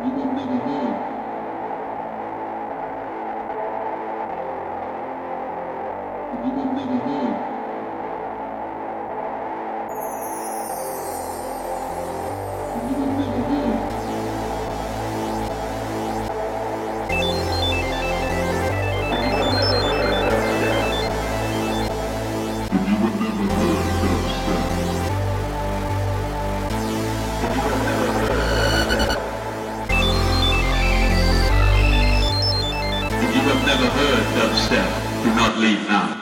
Thank 0.00 0.16
you. 7.06 7.57
Dubstep, 34.68 35.22
do 35.24 35.34
not 35.34 35.58
leave 35.58 35.88
now. 35.88 36.17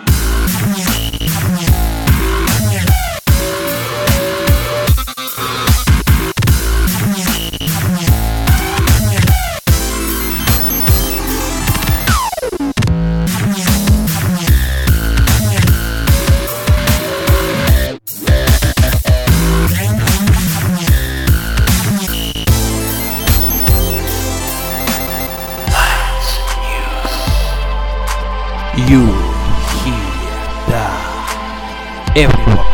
You 28.77 29.07
hear 29.81 30.07
that 30.69 32.13
everyone 32.15 32.66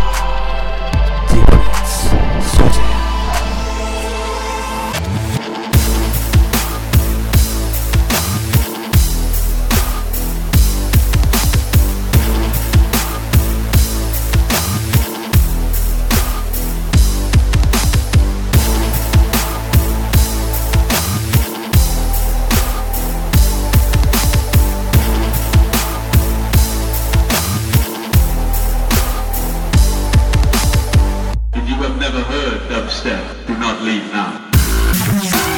heard 32.33 32.61
dubstep, 32.71 33.47
do 33.47 33.55
not 33.59 33.83
leave 33.83 34.11
now. 34.11 35.52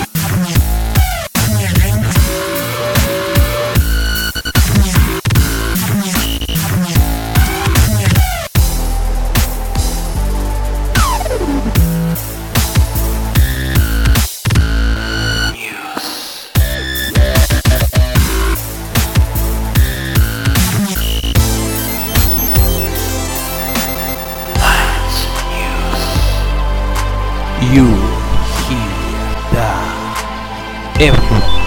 You 27.74 27.82
hear 27.82 28.94
that 29.50 30.96
everyone 31.00 31.63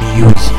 music. 0.00 0.57